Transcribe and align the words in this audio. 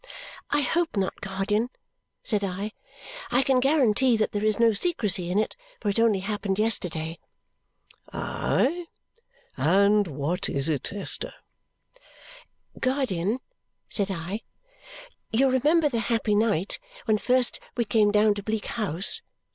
"I 0.49 0.61
hope 0.61 0.97
not, 0.97 1.21
guardian," 1.21 1.69
said 2.23 2.43
I. 2.43 2.71
"I 3.29 3.43
can 3.43 3.59
guarantee 3.59 4.17
that 4.17 4.31
there 4.31 4.43
is 4.43 4.59
no 4.59 4.73
secrecy 4.73 5.29
in 5.29 5.37
it. 5.37 5.55
For 5.79 5.89
it 5.89 5.99
only 5.99 6.21
happened 6.21 6.57
yesterday." 6.57 7.19
"Aye? 8.11 8.87
And 9.57 10.07
what 10.07 10.49
is 10.49 10.69
it, 10.69 10.91
Esther?" 10.91 11.35
"Guardian," 12.79 13.41
said 13.89 14.09
I, 14.09 14.41
"you 15.31 15.51
remember 15.51 15.87
the 15.87 15.99
happy 15.99 16.33
night 16.33 16.79
when 17.05 17.19
first 17.19 17.59
we 17.77 17.85
came 17.85 18.09
down 18.11 18.33
to 18.33 18.41
Bleak 18.41 18.65
House? 18.65 19.21